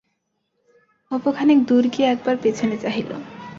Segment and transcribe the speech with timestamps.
[1.11, 3.09] অপু খানিক দূর গিয়া একবার পিছনে চাহিল।